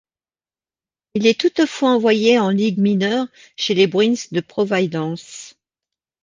Il 1.13 1.27
est 1.27 1.39
toutefois 1.39 1.91
envoyé 1.91 2.39
en 2.39 2.49
ligue 2.49 2.79
mineure 2.79 3.27
chez 3.55 3.75
les 3.75 3.85
Bruins 3.85 4.15
de 4.31 4.39
Providence. 4.41 5.55